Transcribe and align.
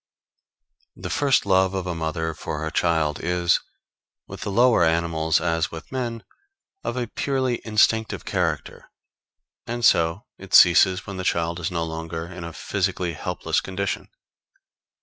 ]The 1.05 1.11
first 1.11 1.45
love 1.45 1.75
of 1.75 1.85
a 1.85 1.93
mother 1.93 2.33
for 2.33 2.61
her 2.63 2.71
child 2.71 3.19
is, 3.21 3.59
with 4.25 4.41
the 4.41 4.49
lower 4.51 4.83
animals 4.83 5.39
as 5.39 5.69
with 5.69 5.91
men, 5.91 6.23
of 6.83 6.97
a 6.97 7.05
purely 7.05 7.61
instinctive 7.63 8.25
character, 8.25 8.89
and 9.67 9.85
so 9.85 10.25
it 10.39 10.55
ceases 10.55 11.05
when 11.05 11.17
the 11.17 11.23
child 11.23 11.59
is 11.59 11.69
no 11.69 11.83
longer 11.83 12.25
in 12.25 12.43
a 12.43 12.51
physically 12.51 13.13
helpless 13.13 13.61
condition. 13.61 14.09